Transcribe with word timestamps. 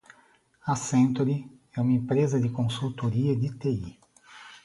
Accenture 0.65 1.47
é 1.77 1.79
uma 1.79 1.91
empresa 1.91 2.39
de 2.41 2.49
consultoria 2.49 3.35
de 3.35 3.55
TI. 3.59 3.99